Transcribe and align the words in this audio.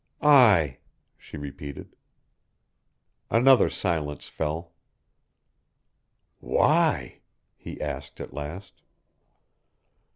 "I," 0.23 0.79
she 1.15 1.37
repeated. 1.37 1.95
Another 3.29 3.69
silence 3.69 4.27
fell. 4.27 4.73
"Why?" 6.39 7.19
he 7.55 7.79
asked 7.79 8.19
at 8.19 8.33
last. 8.33 8.81